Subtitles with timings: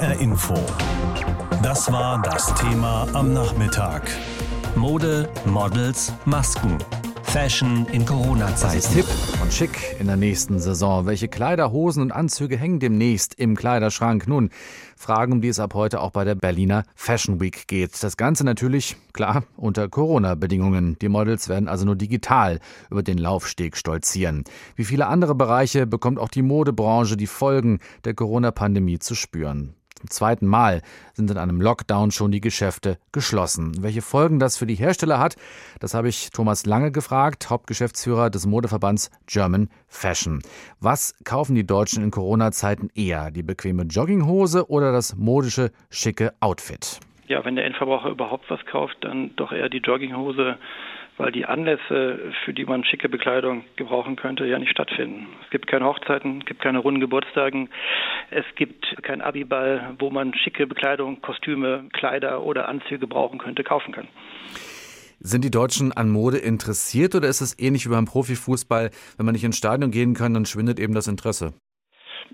[0.00, 0.54] HR Info.
[1.62, 4.10] Das war das Thema am Nachmittag.
[4.74, 6.78] Mode, Models, Masken.
[7.22, 8.78] Fashion in Corona-Zeiten.
[8.78, 11.04] Was ist hip und schick in der nächsten Saison?
[11.04, 14.26] Welche Kleider, Hosen und Anzüge hängen demnächst im Kleiderschrank?
[14.26, 14.48] Nun,
[14.96, 18.02] Fragen, um die es ab heute auch bei der Berliner Fashion Week geht.
[18.02, 20.98] Das Ganze natürlich, klar, unter Corona-Bedingungen.
[21.00, 22.58] Die Models werden also nur digital
[22.90, 24.44] über den Laufsteg stolzieren.
[24.76, 29.74] Wie viele andere Bereiche bekommt auch die Modebranche die Folgen der Corona-Pandemie zu spüren.
[30.00, 30.80] Zum zweiten Mal
[31.12, 33.82] sind in einem Lockdown schon die Geschäfte geschlossen.
[33.82, 35.36] Welche Folgen das für die Hersteller hat,
[35.78, 40.40] das habe ich Thomas Lange gefragt, Hauptgeschäftsführer des Modeverbands German Fashion.
[40.80, 43.30] Was kaufen die Deutschen in Corona-Zeiten eher?
[43.30, 46.98] Die bequeme Jogginghose oder das modische, schicke Outfit?
[47.28, 50.56] Ja, wenn der Endverbraucher überhaupt was kauft, dann doch eher die Jogginghose
[51.20, 55.26] weil die Anlässe, für die man schicke Bekleidung gebrauchen könnte, ja nicht stattfinden.
[55.44, 57.68] Es gibt keine Hochzeiten, es gibt keine runden Geburtstagen,
[58.30, 63.92] es gibt keinen Abiball, wo man schicke Bekleidung, Kostüme, Kleider oder Anzüge brauchen könnte, kaufen
[63.92, 64.08] kann.
[65.18, 69.34] Sind die Deutschen an Mode interessiert oder ist es ähnlich wie beim Profifußball, wenn man
[69.34, 71.52] nicht ins Stadion gehen kann, dann schwindet eben das Interesse?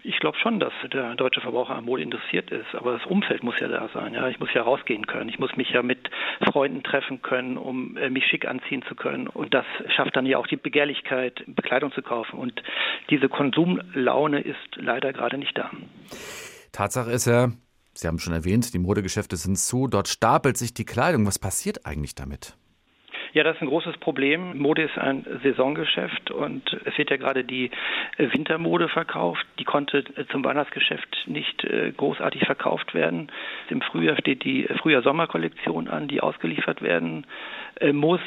[0.02, 3.58] Ich glaube schon, dass der deutsche Verbraucher am Mode interessiert ist, aber das Umfeld muss
[3.60, 4.14] ja da sein.
[4.14, 6.10] Ja, ich muss ja rausgehen können, ich muss mich ja mit
[6.50, 9.26] Freunden treffen können, um äh, mich schick anziehen zu können.
[9.26, 12.38] Und das schafft dann ja auch die Begehrlichkeit, Bekleidung zu kaufen.
[12.38, 12.62] Und
[13.10, 15.70] diese Konsumlaune ist leider gerade nicht da.
[16.72, 17.50] Tatsache ist ja,
[17.94, 19.88] Sie haben schon erwähnt, die Modegeschäfte sind zu.
[19.88, 21.26] Dort stapelt sich die Kleidung.
[21.26, 22.54] Was passiert eigentlich damit?
[23.36, 24.56] Ja, das ist ein großes Problem.
[24.56, 27.70] Mode ist ein Saisongeschäft und es wird ja gerade die
[28.16, 29.46] Wintermode verkauft.
[29.58, 33.30] Die konnte zum Weihnachtsgeschäft nicht äh, großartig verkauft werden.
[33.68, 37.26] Im Frühjahr steht die Frühjahr-Sommer-Kollektion an, die ausgeliefert werden
[37.92, 38.20] muss.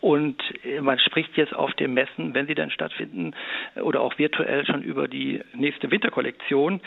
[0.00, 3.34] Und äh, man spricht jetzt auf den Messen, wenn sie dann stattfinden,
[3.82, 6.80] oder auch virtuell schon über die nächste Winterkollektion.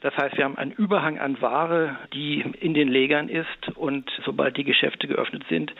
[0.00, 4.56] Das heißt, wir haben einen Überhang an Ware, die in den Legern ist und sobald
[4.56, 5.72] die Geschäfte geöffnet sind,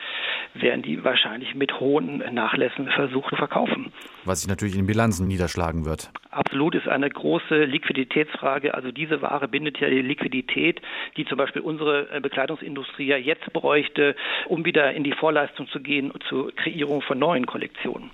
[0.53, 3.91] werden die wahrscheinlich mit hohen Nachlässen versucht zu verkaufen.
[4.25, 6.11] Was sich natürlich in den Bilanzen niederschlagen wird.
[6.31, 8.73] Absolut ist eine große Liquiditätsfrage.
[8.73, 10.79] Also diese Ware bindet ja die Liquidität,
[11.17, 14.15] die zum Beispiel unsere äh, Bekleidungsindustrie ja jetzt bräuchte,
[14.47, 18.11] um wieder in die Vorleistung zu gehen zur Kreierung von neuen Kollektionen.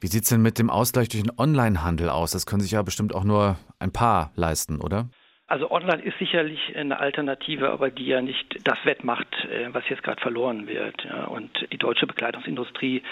[0.00, 2.30] Wie sieht es denn mit dem Ausgleich durch den Onlinehandel aus?
[2.30, 5.10] Das können sich ja bestimmt auch nur ein paar leisten, oder?
[5.50, 10.04] Also online ist sicherlich eine Alternative, aber die ja nicht das wettmacht, äh, was jetzt
[10.04, 11.04] gerade verloren wird.
[11.26, 13.02] Und die deutsche Bekleidungsindustrie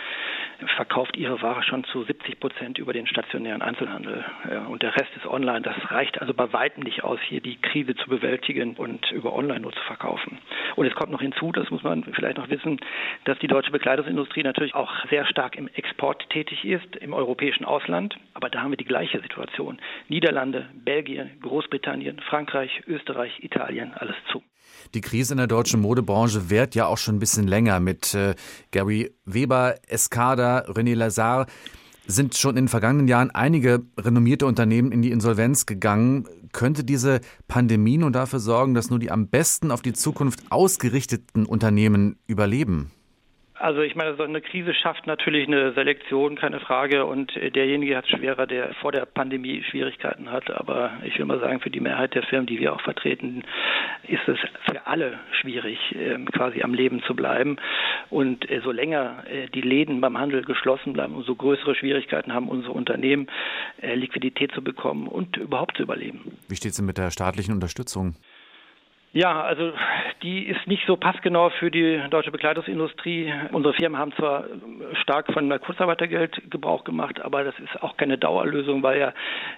[0.77, 4.25] verkauft ihre Ware schon zu 70 Prozent über den stationären Einzelhandel.
[4.69, 5.63] Und der Rest ist online.
[5.63, 9.61] Das reicht also bei weitem nicht aus, hier die Krise zu bewältigen und über online
[9.61, 10.39] nur zu verkaufen.
[10.77, 12.79] Und es kommt noch hinzu, das muss man vielleicht noch wissen,
[13.25, 18.17] dass die deutsche Bekleidungsindustrie natürlich auch sehr stark im Export tätig ist, im europäischen Ausland.
[18.35, 19.79] Aber da haben wir die gleiche Situation.
[20.09, 24.43] Niederlande, Belgien, Großbritannien, Frankreich, Österreich, Italien, alles zu.
[24.95, 28.35] Die Krise in der deutschen Modebranche währt ja auch schon ein bisschen länger mit äh,
[28.71, 31.47] Gary Weber, Escada, René Lazare
[32.09, 36.27] sind schon in den vergangenen Jahren einige renommierte Unternehmen in die Insolvenz gegangen.
[36.53, 41.45] Könnte diese Pandemie nun dafür sorgen, dass nur die am besten auf die Zukunft ausgerichteten
[41.45, 42.91] Unternehmen überleben?
[43.61, 47.05] Also ich meine, so eine Krise schafft natürlich eine Selektion, keine Frage.
[47.07, 50.51] Und derjenige hat es schwerer, der vor der Pandemie Schwierigkeiten hat.
[50.51, 53.43] Aber ich will mal sagen, für die Mehrheit der Firmen, die wir auch vertreten,
[54.07, 54.39] ist es
[54.71, 57.57] für alle schwierig, ähm, quasi am Leben zu bleiben.
[58.11, 62.49] Und äh, so länger äh, die Läden beim Handel geschlossen bleiben, umso größere Schwierigkeiten haben
[62.49, 63.29] unsere Unternehmen,
[63.83, 66.39] äh, Liquidität zu bekommen und überhaupt zu überleben.
[66.49, 68.15] Wie steht es denn mit der staatlichen Unterstützung?
[69.19, 69.73] Ja, also
[70.23, 73.35] die ist nicht so passgenau für die deutsche Bekleidungsindustrie.
[73.51, 74.45] Unsere Firmen haben zwar
[75.03, 79.13] stark von Kurzarbeitergeld Gebrauch gemacht, aber das ist auch keine Dauerlösung, weil ja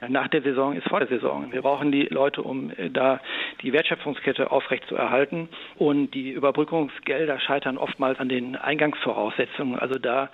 [0.09, 1.53] nach der Saison ist vor der Saison.
[1.53, 3.21] Wir brauchen die Leute, um äh, da
[3.61, 5.51] die Wertschöpfungskette aufrecht zu erhalten.
[5.77, 9.79] Und die Überbrückungsgelder scheitern oftmals an den Eingangsvoraussetzungen.
[9.79, 10.31] Also da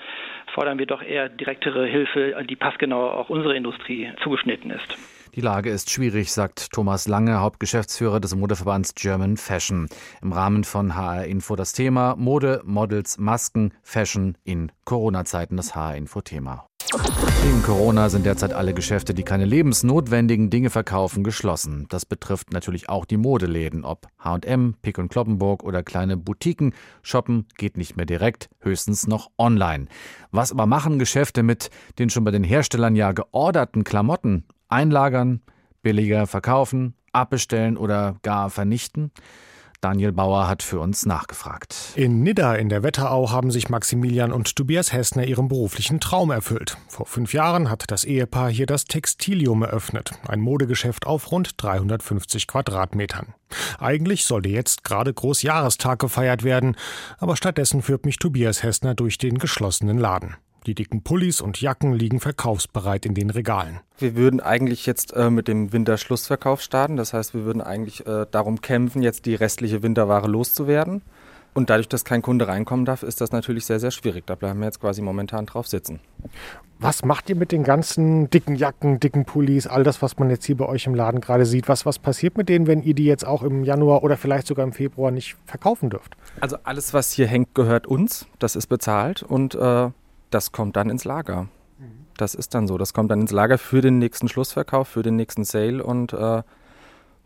[0.55, 5.16] fordern wir doch eher direktere Hilfe, die passgenau auch unsere Industrie zugeschnitten ist.
[5.37, 9.87] Die Lage ist schwierig, sagt Thomas Lange, Hauptgeschäftsführer des Modeverbands German Fashion.
[10.23, 15.95] Im Rahmen von HR Info das Thema Mode, Models, Masken, Fashion in Corona-Zeiten, das HR
[15.97, 16.67] Info Thema.
[17.43, 21.85] Wegen Corona sind derzeit alle Geschäfte, die keine lebensnotwendigen Dinge verkaufen, geschlossen.
[21.91, 26.73] Das betrifft natürlich auch die Modeläden, ob H&M, Pick und Kloppenburg oder kleine Boutiquen.
[27.03, 29.89] Shoppen geht nicht mehr direkt, höchstens noch online.
[30.31, 31.69] Was aber machen Geschäfte mit
[31.99, 34.45] den schon bei den Herstellern ja georderten Klamotten?
[34.69, 35.41] Einlagern,
[35.83, 39.13] billiger verkaufen, abbestellen oder gar vernichten?
[39.81, 41.77] Daniel Bauer hat für uns nachgefragt.
[41.95, 46.77] In Nidda in der Wetterau haben sich Maximilian und Tobias Hessner ihren beruflichen Traum erfüllt.
[46.89, 52.47] Vor fünf Jahren hat das Ehepaar hier das Textilium eröffnet, ein Modegeschäft auf rund 350
[52.47, 53.35] Quadratmetern.
[53.79, 56.77] Eigentlich sollte jetzt gerade Großjahrestag gefeiert werden,
[57.19, 60.37] aber stattdessen führt mich Tobias Hessner durch den geschlossenen Laden.
[60.67, 63.79] Die dicken Pullis und Jacken liegen verkaufsbereit in den Regalen.
[63.99, 66.97] Wir würden eigentlich jetzt äh, mit dem Winterschlussverkauf starten.
[66.97, 71.03] Das heißt, wir würden eigentlich äh, darum kämpfen, jetzt die restliche Winterware loszuwerden.
[71.55, 74.27] Und dadurch, dass kein Kunde reinkommen darf, ist das natürlich sehr, sehr schwierig.
[74.27, 76.01] Da bleiben wir jetzt quasi momentan drauf sitzen.
[76.81, 80.45] Was macht ihr mit den ganzen dicken Jacken, dicken Pullis, all das, was man jetzt
[80.45, 81.69] hier bei euch im Laden gerade sieht?
[81.69, 84.67] Was, was passiert mit denen, wenn ihr die jetzt auch im Januar oder vielleicht sogar
[84.67, 86.17] im Februar nicht verkaufen dürft?
[86.41, 88.27] Also alles, was hier hängt, gehört uns.
[88.41, 89.91] Das ist bezahlt und äh,
[90.37, 91.49] das kommt dann ins Lager.
[92.19, 92.77] Das ist dann so.
[92.77, 96.43] Das kommt dann ins Lager für den nächsten Schlussverkauf, für den nächsten Sale und äh,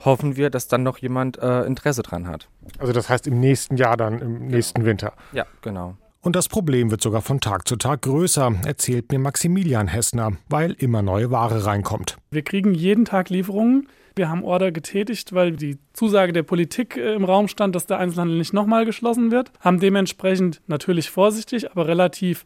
[0.05, 2.49] hoffen wir, dass dann noch jemand äh, Interesse dran hat.
[2.79, 4.57] Also das heißt im nächsten Jahr dann, im genau.
[4.57, 5.13] nächsten Winter.
[5.33, 5.97] Ja, genau.
[6.21, 10.73] Und das Problem wird sogar von Tag zu Tag größer, erzählt mir Maximilian Hessner, weil
[10.73, 12.17] immer neue Ware reinkommt.
[12.31, 13.89] Wir kriegen jeden Tag Lieferungen.
[14.15, 17.99] Wir haben Order getätigt, weil die Zusage der Politik äh, im Raum stand, dass der
[17.99, 19.51] Einzelhandel nicht nochmal geschlossen wird.
[19.59, 22.45] Haben dementsprechend natürlich vorsichtig, aber relativ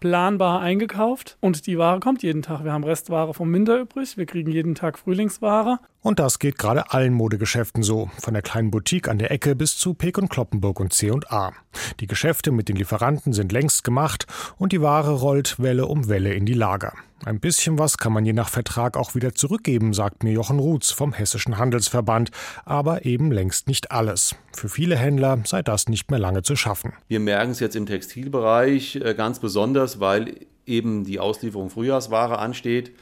[0.00, 2.64] planbar eingekauft und die Ware kommt jeden Tag.
[2.64, 5.78] Wir haben Restware vom Winter übrig, wir kriegen jeden Tag Frühlingsware.
[6.02, 9.76] Und das geht gerade allen Modegeschäften so, von der kleinen Boutique an der Ecke bis
[9.76, 11.52] zu Peek und Kloppenburg und C&A.
[12.00, 14.26] Die Geschäfte mit den Lieferanten sind längst gemacht
[14.56, 16.94] und die Ware rollt Welle um Welle in die Lager.
[17.26, 20.90] Ein bisschen was kann man je nach Vertrag auch wieder zurückgeben, sagt mir Jochen Ruths
[20.90, 22.30] vom Hessischen Handelsverband,
[22.64, 24.34] aber eben längst nicht alles.
[24.54, 26.94] Für viele Händler sei das nicht mehr lange zu schaffen.
[27.08, 32.92] Wir merken es jetzt im Textilbereich äh, ganz besonders, weil eben die Auslieferung Frühjahrsware ansteht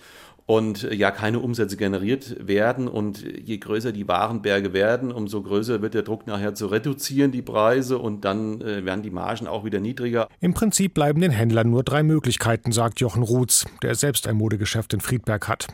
[0.48, 2.88] und äh, ja keine Umsätze generiert werden.
[2.88, 7.42] Und je größer die Warenberge werden, umso größer wird der Druck nachher zu reduzieren, die
[7.42, 10.26] Preise, und dann äh, werden die Margen auch wieder niedriger.
[10.40, 14.94] Im Prinzip bleiben den Händlern nur drei Möglichkeiten, sagt Jochen Ruths, der selbst ein Modegeschäft
[14.94, 15.68] in Friedberg hat.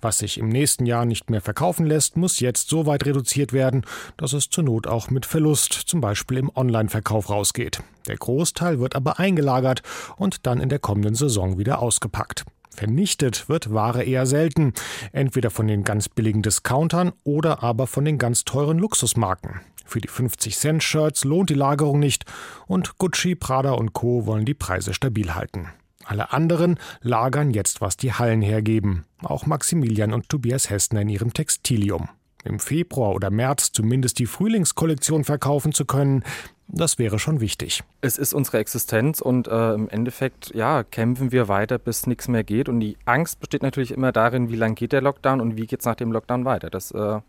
[0.00, 3.82] Was sich im nächsten Jahr nicht mehr verkaufen lässt, muss jetzt so weit reduziert werden,
[4.16, 7.80] dass es zur Not auch mit Verlust, zum Beispiel im Online-Verkauf, rausgeht.
[8.08, 9.82] Der Großteil wird aber eingelagert
[10.16, 12.44] und dann in der kommenden Saison wieder ausgepackt.
[12.76, 14.74] Vernichtet wird Ware eher selten,
[15.12, 19.62] entweder von den ganz billigen Discountern oder aber von den ganz teuren Luxusmarken.
[19.86, 22.26] Für die 50-Cent-Shirts lohnt die Lagerung nicht
[22.66, 24.26] und Gucci, Prada und Co.
[24.26, 25.68] wollen die Preise stabil halten.
[26.04, 29.06] Alle anderen lagern jetzt, was die Hallen hergeben.
[29.22, 32.10] Auch Maximilian und Tobias Hessner in ihrem Textilium.
[32.46, 36.24] Im Februar oder März zumindest die Frühlingskollektion verkaufen zu können,
[36.68, 37.84] das wäre schon wichtig.
[38.00, 42.42] Es ist unsere Existenz und äh, im Endeffekt ja, kämpfen wir weiter, bis nichts mehr
[42.42, 42.68] geht.
[42.68, 45.80] Und die Angst besteht natürlich immer darin, wie lange geht der Lockdown und wie geht
[45.80, 46.68] es nach dem Lockdown weiter.
[46.68, 47.20] Das äh,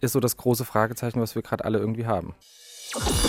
[0.00, 2.34] ist so das große Fragezeichen, was wir gerade alle irgendwie haben.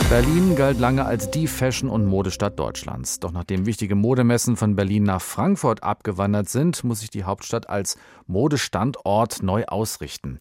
[0.09, 3.19] Berlin galt lange als die Fashion- und Modestadt Deutschlands.
[3.19, 7.97] Doch nachdem wichtige Modemessen von Berlin nach Frankfurt abgewandert sind, muss sich die Hauptstadt als
[8.27, 10.38] Modestandort neu ausrichten.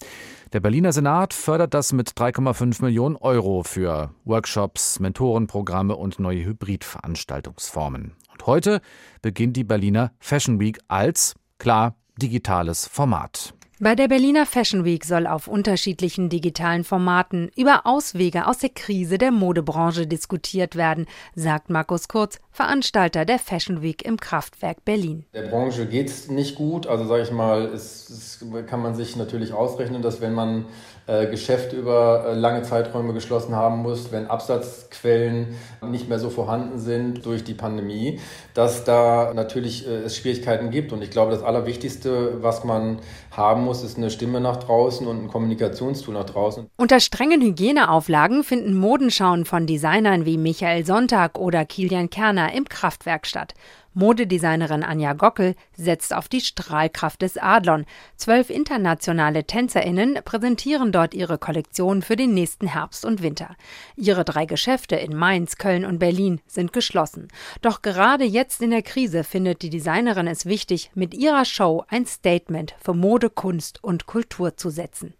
[0.52, 8.12] Der Berliner Senat fördert das mit 3,5 Millionen Euro für Workshops, Mentorenprogramme und neue Hybridveranstaltungsformen.
[8.30, 8.82] Und heute
[9.22, 13.54] beginnt die Berliner Fashion Week als, klar, digitales Format.
[13.84, 19.18] Bei der Berliner Fashion Week soll auf unterschiedlichen digitalen Formaten über Auswege aus der Krise
[19.18, 21.04] der Modebranche diskutiert werden,
[21.34, 25.26] sagt Markus Kurz, Veranstalter der Fashion Week im Kraftwerk Berlin.
[25.34, 26.86] Der Branche geht es nicht gut.
[26.86, 30.64] Also sage ich mal, es, es kann man sich natürlich ausrechnen, dass wenn man
[31.06, 36.78] äh, Geschäfte über äh, lange Zeiträume geschlossen haben muss, wenn Absatzquellen nicht mehr so vorhanden
[36.78, 38.20] sind durch die Pandemie,
[38.54, 40.92] dass da natürlich äh, es Schwierigkeiten gibt.
[40.94, 45.24] Und ich glaube, das Allerwichtigste, was man haben muss, ist eine Stimme nach draußen und
[45.24, 46.70] ein Kommunikationstool nach draußen.
[46.78, 53.26] Unter strengen Hygieneauflagen finden Modenschauen von Designern wie Michael Sonntag oder Kilian Kerner im Kraftwerk
[53.26, 53.52] statt.
[53.94, 57.86] Modedesignerin Anja Gockel setzt auf die Strahlkraft des Adlon.
[58.16, 63.56] Zwölf internationale TänzerInnen präsentieren dort ihre Kollektion für den nächsten Herbst und Winter.
[63.96, 67.28] Ihre drei Geschäfte in Mainz, Köln und Berlin sind geschlossen.
[67.62, 72.06] Doch gerade jetzt in der Krise findet die Designerin es wichtig, mit ihrer Show ein
[72.06, 75.14] Statement für Mode, Kunst und Kultur zu setzen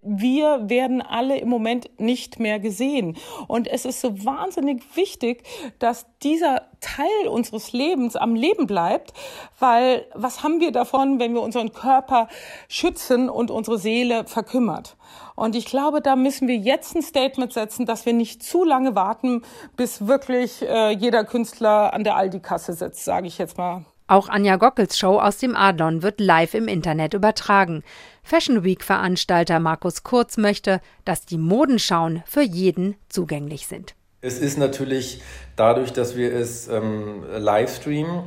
[0.00, 3.16] wir werden alle im Moment nicht mehr gesehen.
[3.46, 5.42] Und es ist so wahnsinnig wichtig,
[5.78, 9.12] dass dieser Teil unseres Lebens am Leben bleibt,
[9.58, 12.28] weil was haben wir davon, wenn wir unseren Körper
[12.68, 14.96] schützen und unsere Seele verkümmert?
[15.34, 18.94] Und ich glaube, da müssen wir jetzt ein Statement setzen, dass wir nicht zu lange
[18.94, 19.42] warten,
[19.76, 24.56] bis wirklich äh, jeder Künstler an der Aldi-Kasse sitzt, sage ich jetzt mal Auch Anja
[24.56, 27.84] Gockels Show aus dem Adlon wird live im Internet übertragen.
[28.28, 33.94] Fashion Week-Veranstalter Markus Kurz möchte, dass die Modenschauen für jeden zugänglich sind.
[34.20, 35.22] Es ist natürlich
[35.56, 38.24] dadurch, dass wir es ähm, live streamen,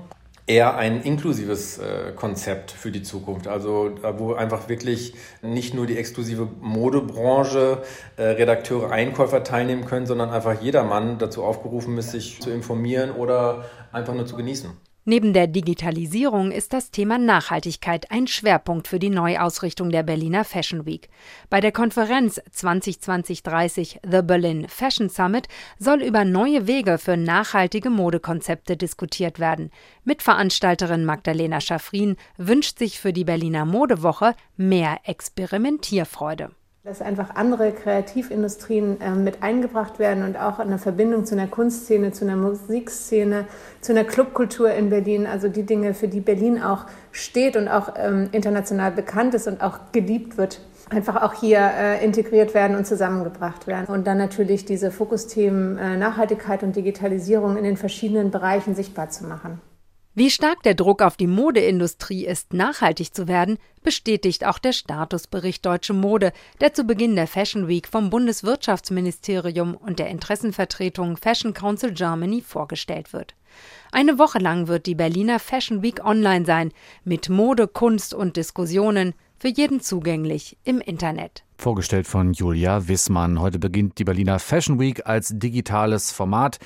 [0.47, 3.47] eher ein inklusives äh, Konzept für die Zukunft.
[3.47, 7.83] Also wo einfach wirklich nicht nur die exklusive Modebranche,
[8.17, 13.65] äh, Redakteure, Einkäufer teilnehmen können, sondern einfach jedermann dazu aufgerufen ist, sich zu informieren oder
[13.91, 14.71] einfach nur zu genießen.
[15.03, 20.85] Neben der Digitalisierung ist das Thema Nachhaltigkeit ein Schwerpunkt für die Neuausrichtung der Berliner Fashion
[20.85, 21.09] Week.
[21.49, 25.47] Bei der Konferenz 2020-30 The Berlin Fashion Summit
[25.79, 29.71] soll über neue Wege für nachhaltige Modekonzepte diskutiert werden.
[30.03, 36.51] Mitveranstalterin Magdalena Schaffrin wünscht sich für die Berliner Modewoche mehr Experimentierfreude
[36.83, 42.11] dass einfach andere Kreativindustrien äh, mit eingebracht werden und auch eine Verbindung zu einer Kunstszene,
[42.11, 43.45] zu einer Musikszene,
[43.81, 47.93] zu einer Clubkultur in Berlin, also die Dinge, für die Berlin auch steht und auch
[47.97, 52.87] ähm, international bekannt ist und auch geliebt wird, einfach auch hier äh, integriert werden und
[52.87, 53.85] zusammengebracht werden.
[53.85, 59.25] Und dann natürlich diese Fokusthemen äh, Nachhaltigkeit und Digitalisierung in den verschiedenen Bereichen sichtbar zu
[59.25, 59.61] machen.
[60.13, 65.65] Wie stark der Druck auf die Modeindustrie ist, nachhaltig zu werden, bestätigt auch der Statusbericht
[65.65, 71.93] Deutsche Mode, der zu Beginn der Fashion Week vom Bundeswirtschaftsministerium und der Interessenvertretung Fashion Council
[71.93, 73.35] Germany vorgestellt wird.
[73.93, 76.73] Eine Woche lang wird die Berliner Fashion Week online sein,
[77.05, 81.45] mit Mode, Kunst und Diskussionen, für jeden zugänglich im Internet.
[81.57, 83.39] Vorgestellt von Julia Wissmann.
[83.39, 86.59] Heute beginnt die Berliner Fashion Week als digitales Format.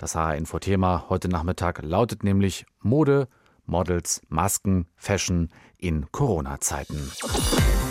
[0.00, 3.28] Das HR-Info-Thema heute Nachmittag lautet nämlich Mode,
[3.66, 7.12] Models, Masken, Fashion in Corona-Zeiten.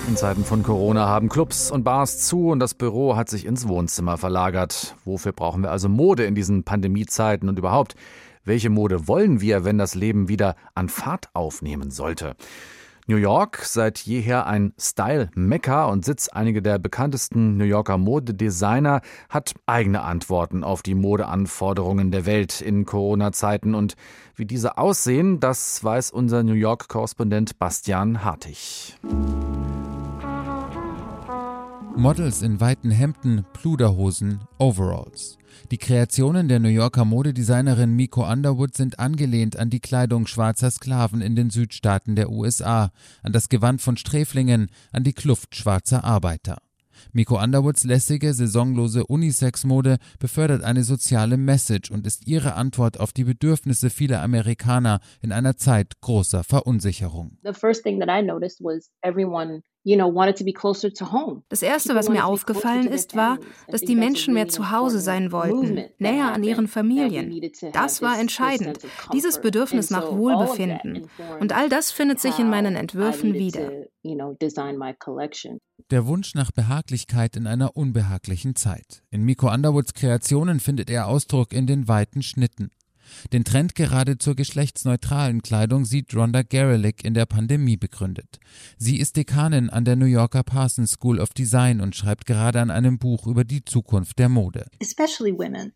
[0.08, 3.68] In Zeiten von Corona haben Clubs und Bars zu und das Büro hat sich ins
[3.68, 4.96] Wohnzimmer verlagert.
[5.06, 7.94] Wofür brauchen wir also Mode in diesen Pandemiezeiten und überhaupt?
[8.44, 12.36] Welche Mode wollen wir, wenn das Leben wieder an Fahrt aufnehmen sollte?
[13.10, 19.56] New York, seit jeher ein Style-Mekka und Sitz einiger der bekanntesten New Yorker Modedesigner, hat
[19.66, 23.74] eigene Antworten auf die Modeanforderungen der Welt in Corona-Zeiten.
[23.74, 23.96] Und
[24.36, 28.96] wie diese aussehen, das weiß unser New York-Korrespondent Bastian Hartig.
[32.00, 35.38] Models in weiten Hemden, Pluderhosen, Overalls.
[35.70, 41.20] Die Kreationen der New Yorker Modedesignerin Miko Underwood sind angelehnt an die Kleidung schwarzer Sklaven
[41.20, 42.92] in den Südstaaten der USA,
[43.22, 46.60] an das Gewand von Sträflingen, an die Kluft schwarzer Arbeiter.
[47.14, 53.24] Miko Underwoods lässige, saisonlose Unisex-Mode befördert eine soziale Message und ist ihre Antwort auf die
[53.24, 57.38] Bedürfnisse vieler Amerikaner in einer Zeit großer Verunsicherung.
[57.44, 59.64] The first thing that I noticed was everyone
[61.50, 65.86] das Erste, was mir aufgefallen ist, war, dass die Menschen mehr zu Hause sein wollten,
[65.98, 67.42] näher an ihren Familien.
[67.72, 68.80] Das war entscheidend,
[69.14, 71.08] dieses Bedürfnis nach Wohlbefinden.
[71.40, 73.72] Und all das findet sich in meinen Entwürfen wieder.
[75.92, 79.02] Der Wunsch nach Behaglichkeit in einer unbehaglichen Zeit.
[79.10, 82.70] In Miko Underwoods Kreationen findet er Ausdruck in den weiten Schnitten.
[83.34, 88.40] Den Trend gerade zur geschlechtsneutralen Kleidung sieht Rhonda Garelick in der Pandemie begründet.
[88.78, 92.70] Sie ist Dekanin an der New Yorker Parsons School of Design und schreibt gerade an
[92.70, 94.68] einem Buch über die Zukunft der Mode.
[94.80, 95.74] Especially women.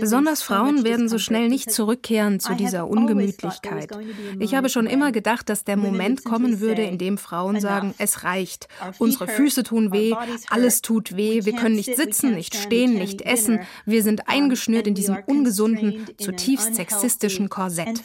[0.00, 3.90] Besonders Frauen werden so schnell nicht zurückkehren zu dieser Ungemütlichkeit.
[4.38, 8.22] Ich habe schon immer gedacht, dass der Moment kommen würde, in dem Frauen sagen, es
[8.22, 8.68] reicht.
[8.98, 10.14] Unsere Füße tun weh,
[10.50, 13.60] alles tut weh, wir können nicht sitzen, nicht stehen, nicht essen.
[13.86, 18.02] Wir sind eingeschnürt in diesem ungesunden, zutiefst sexistischen Korsett.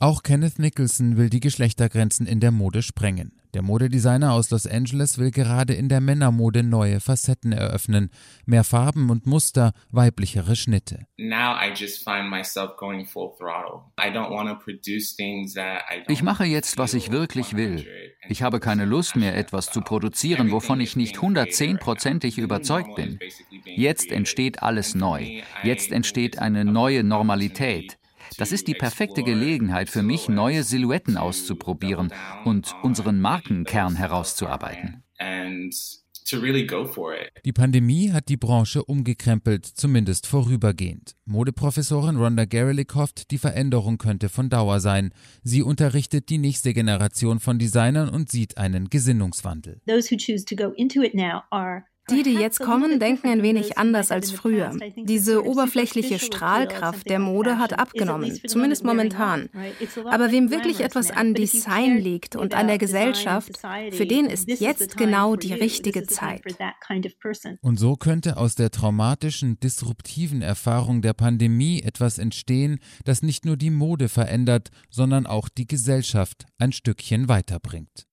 [0.00, 3.32] Auch Kenneth Nicholson will die Geschlechtergrenzen in der Mode sprengen.
[3.56, 8.10] Der Modedesigner aus Los Angeles will gerade in der Männermode neue Facetten eröffnen.
[8.44, 11.06] Mehr Farben und Muster, weiblichere Schnitte.
[16.08, 17.86] Ich mache jetzt, was ich wirklich will.
[18.28, 23.18] Ich habe keine Lust mehr, etwas zu produzieren, wovon ich nicht 110%ig überzeugt bin.
[23.64, 25.40] Jetzt entsteht alles neu.
[25.62, 27.96] Jetzt entsteht eine neue Normalität.
[28.38, 32.12] Das ist die perfekte Gelegenheit für mich, neue Silhouetten auszuprobieren
[32.44, 35.02] und unseren Markenkern herauszuarbeiten.
[37.44, 41.14] Die Pandemie hat die Branche umgekrempelt, zumindest vorübergehend.
[41.24, 45.12] Modeprofessorin Rhonda Garelick hofft, die Veränderung könnte von Dauer sein.
[45.44, 49.80] Sie unterrichtet die nächste Generation von Designern und sieht einen Gesinnungswandel.
[49.86, 53.42] Those who choose to go into it now are Die, die jetzt kommen, denken ein
[53.42, 54.70] wenig anders als früher.
[54.96, 59.48] Diese oberflächliche Strahlkraft der Mode hat abgenommen, zumindest momentan.
[60.04, 63.58] Aber wem wirklich etwas an Design liegt und an der Gesellschaft,
[63.90, 66.42] für den ist jetzt genau die richtige Zeit.
[67.60, 73.56] Und so könnte aus der traumatischen, disruptiven Erfahrung der Pandemie etwas entstehen, das nicht nur
[73.56, 78.06] die Mode verändert, sondern auch die Gesellschaft ein Stückchen weiterbringt.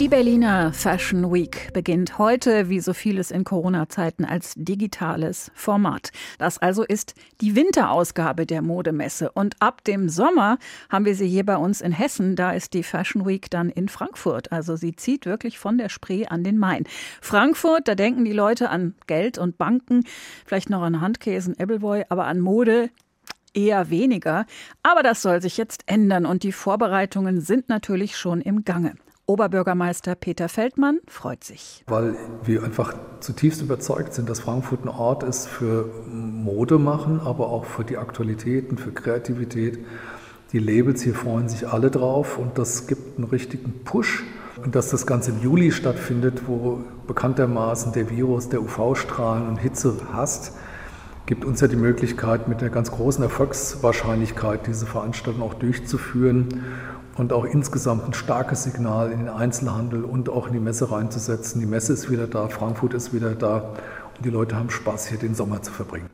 [0.00, 6.12] Die Berliner Fashion Week beginnt heute, wie so vieles in Corona-Zeiten, als digitales Format.
[6.38, 9.32] Das also ist die Winterausgabe der Modemesse.
[9.32, 12.36] Und ab dem Sommer haben wir sie hier bei uns in Hessen.
[12.36, 14.52] Da ist die Fashion Week dann in Frankfurt.
[14.52, 16.84] Also sie zieht wirklich von der Spree an den Main.
[17.20, 20.04] Frankfurt, da denken die Leute an Geld und Banken,
[20.46, 22.90] vielleicht noch an Handkäsen, Appleboy, aber an Mode
[23.52, 24.46] eher weniger.
[24.84, 28.94] Aber das soll sich jetzt ändern und die Vorbereitungen sind natürlich schon im Gange.
[29.28, 31.84] Oberbürgermeister Peter Feldmann freut sich.
[31.86, 37.50] Weil wir einfach zutiefst überzeugt sind, dass Frankfurt ein Ort ist für Mode machen, aber
[37.50, 39.84] auch für die Aktualitäten, für Kreativität.
[40.52, 44.24] Die Labels hier freuen sich alle drauf und das gibt einen richtigen Push.
[44.64, 49.94] Und dass das Ganze im Juli stattfindet, wo bekanntermaßen der Virus der UV-Strahlen und Hitze
[50.10, 50.54] hasst,
[51.26, 56.64] gibt uns ja die Möglichkeit, mit einer ganz großen Erfolgswahrscheinlichkeit diese Veranstaltung auch durchzuführen
[57.18, 61.60] und auch insgesamt ein starkes Signal in den Einzelhandel und auch in die Messe reinzusetzen.
[61.60, 63.74] Die Messe ist wieder da, Frankfurt ist wieder da
[64.16, 66.10] und die Leute haben Spaß, hier den Sommer zu verbringen.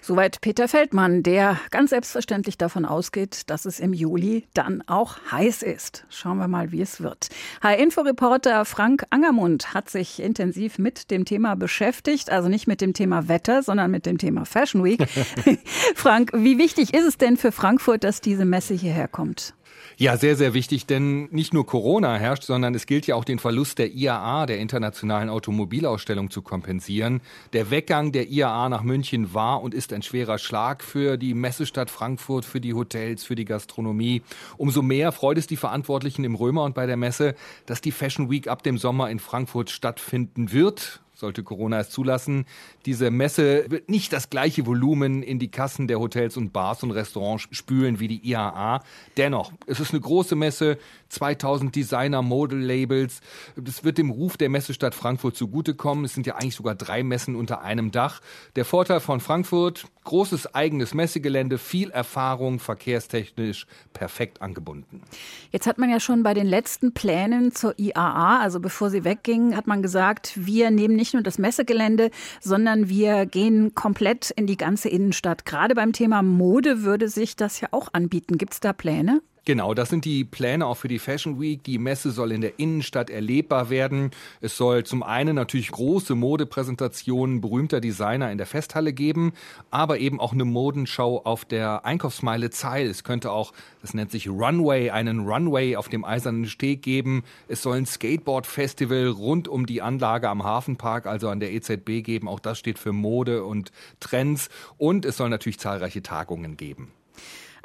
[0.00, 5.64] Soweit Peter Feldmann, der ganz selbstverständlich davon ausgeht, dass es im Juli dann auch heiß
[5.64, 6.06] ist.
[6.10, 7.28] Schauen wir mal, wie es wird.
[7.60, 13.26] H-Info-Reporter Frank Angermund hat sich intensiv mit dem Thema beschäftigt, also nicht mit dem Thema
[13.26, 15.04] Wetter, sondern mit dem Thema Fashion Week.
[15.96, 19.55] Frank, wie wichtig ist es denn für Frankfurt, dass diese Messe hierher kommt?
[19.98, 23.38] Ja, sehr, sehr wichtig, denn nicht nur Corona herrscht, sondern es gilt ja auch den
[23.38, 27.22] Verlust der IAA, der Internationalen Automobilausstellung, zu kompensieren.
[27.52, 31.90] Der Weggang der IAA nach München war und ist ein schwerer Schlag für die Messestadt
[31.90, 34.22] Frankfurt, für die Hotels, für die Gastronomie.
[34.58, 38.30] Umso mehr freut es die Verantwortlichen im Römer und bei der Messe, dass die Fashion
[38.30, 42.44] Week ab dem Sommer in Frankfurt stattfinden wird sollte Corona es zulassen.
[42.84, 46.90] Diese Messe wird nicht das gleiche Volumen in die Kassen der Hotels und Bars und
[46.90, 48.82] Restaurants spülen wie die IAA.
[49.16, 53.20] Dennoch, es ist eine große Messe, 2000 Designer, Model Labels.
[53.56, 56.04] Das wird dem Ruf der Messestadt Frankfurt zugutekommen.
[56.04, 58.20] Es sind ja eigentlich sogar drei Messen unter einem Dach.
[58.56, 65.02] Der Vorteil von Frankfurt, großes eigenes Messegelände, viel Erfahrung, verkehrstechnisch perfekt angebunden.
[65.50, 69.56] Jetzt hat man ja schon bei den letzten Plänen zur IAA, also bevor sie wegging,
[69.56, 74.56] hat man gesagt, wir nehmen nicht nur das Messegelände, sondern wir gehen komplett in die
[74.56, 75.44] ganze Innenstadt.
[75.44, 78.38] Gerade beim Thema Mode würde sich das ja auch anbieten.
[78.38, 79.20] Gibt es da Pläne?
[79.46, 81.62] Genau, das sind die Pläne auch für die Fashion Week.
[81.62, 84.10] Die Messe soll in der Innenstadt erlebbar werden.
[84.40, 89.34] Es soll zum einen natürlich große Modepräsentationen berühmter Designer in der Festhalle geben,
[89.70, 92.88] aber eben auch eine Modenschau auf der Einkaufsmeile Zeil.
[92.88, 97.22] Es könnte auch, das nennt sich Runway, einen Runway auf dem Eisernen Steg geben.
[97.46, 102.26] Es soll ein Skateboard-Festival rund um die Anlage am Hafenpark, also an der EZB geben.
[102.26, 104.48] Auch das steht für Mode und Trends.
[104.76, 106.90] Und es soll natürlich zahlreiche Tagungen geben.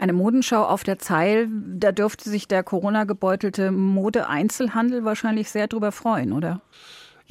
[0.02, 6.34] Eine Modenschau auf der Zeil, da dürfte sich der Corona-gebeutelte Mode-Einzelhandel wahrscheinlich sehr drüber freuen,
[6.34, 6.62] oder?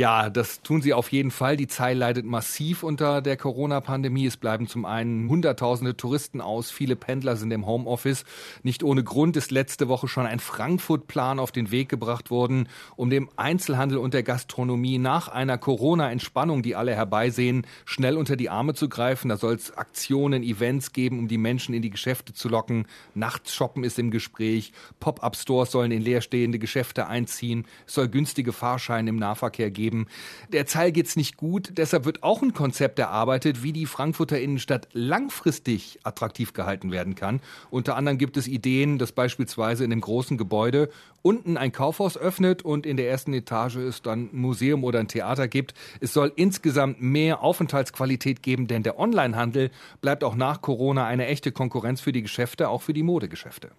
[0.01, 1.59] Ja, das tun sie auf jeden Fall.
[1.59, 4.25] Die Zeil leidet massiv unter der Corona-Pandemie.
[4.25, 8.25] Es bleiben zum einen Hunderttausende Touristen aus, viele Pendler sind im Homeoffice.
[8.63, 13.11] Nicht ohne Grund ist letzte Woche schon ein Frankfurt-Plan auf den Weg gebracht worden, um
[13.11, 18.73] dem Einzelhandel und der Gastronomie nach einer Corona-Entspannung, die alle herbeisehen, schnell unter die Arme
[18.73, 19.29] zu greifen.
[19.29, 22.87] Da soll es Aktionen, Events geben, um die Menschen in die Geschäfte zu locken.
[23.15, 24.73] Nachts shoppen ist im Gespräch.
[24.99, 27.67] Pop-up-Stores sollen in leerstehende Geschäfte einziehen.
[27.87, 30.07] Es soll günstige Fahrscheine im Nahverkehr geben geben.
[30.53, 34.89] Der Zeil geht's nicht gut, deshalb wird auch ein Konzept erarbeitet, wie die Frankfurter Innenstadt
[34.93, 37.41] langfristig attraktiv gehalten werden kann.
[37.71, 40.91] Unter anderem gibt es Ideen, dass beispielsweise in dem großen Gebäude
[41.23, 45.09] unten ein Kaufhaus öffnet und in der ersten Etage es dann ein Museum oder ein
[45.09, 45.75] Theater gibt.
[46.01, 51.53] Es soll insgesamt mehr Aufenthaltsqualität geben, denn der Onlinehandel bleibt auch nach Corona eine echte
[51.53, 53.71] Konkurrenz für die Geschäfte, auch für die Modegeschäfte.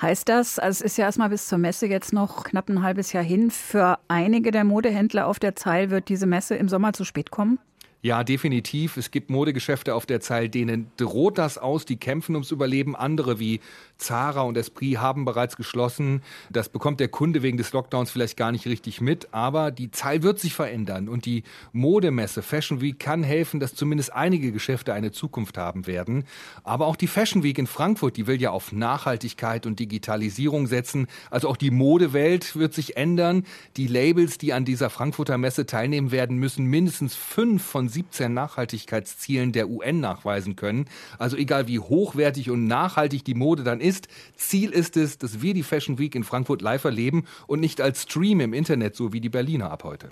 [0.00, 3.12] Heißt das, also es ist ja erstmal bis zur Messe jetzt noch knapp ein halbes
[3.12, 7.04] Jahr hin, für einige der Modehändler auf der Zeil wird diese Messe im Sommer zu
[7.04, 7.58] spät kommen?
[8.00, 8.96] Ja, definitiv.
[8.96, 11.84] Es gibt Modegeschäfte auf der Zeil, denen droht das aus.
[11.84, 12.94] Die kämpfen ums Überleben.
[12.94, 13.58] Andere wie
[13.96, 16.22] Zara und Esprit haben bereits geschlossen.
[16.48, 19.34] Das bekommt der Kunde wegen des Lockdowns vielleicht gar nicht richtig mit.
[19.34, 21.08] Aber die Zahl wird sich verändern.
[21.08, 26.22] Und die Modemesse Fashion Week kann helfen, dass zumindest einige Geschäfte eine Zukunft haben werden.
[26.62, 31.08] Aber auch die Fashion Week in Frankfurt, die will ja auf Nachhaltigkeit und Digitalisierung setzen.
[31.32, 33.44] Also auch die Modewelt wird sich ändern.
[33.76, 39.52] Die Labels, die an dieser Frankfurter Messe teilnehmen werden, müssen mindestens fünf von 17 Nachhaltigkeitszielen
[39.52, 40.86] der UN nachweisen können.
[41.18, 45.54] Also egal wie hochwertig und nachhaltig die Mode dann ist, Ziel ist es, dass wir
[45.54, 49.20] die Fashion Week in Frankfurt live erleben und nicht als Stream im Internet, so wie
[49.20, 50.10] die Berliner ab heute.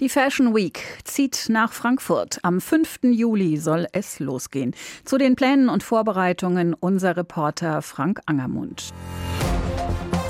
[0.00, 2.38] Die Fashion Week zieht nach Frankfurt.
[2.42, 3.00] Am 5.
[3.02, 4.74] Juli soll es losgehen.
[5.04, 8.92] Zu den Plänen und Vorbereitungen unser Reporter Frank Angermund.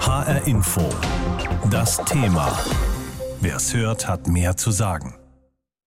[0.00, 0.82] HR Info.
[1.70, 2.52] Das Thema.
[3.40, 5.14] Wer es hört, hat mehr zu sagen.